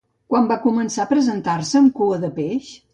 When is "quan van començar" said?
0.33-1.05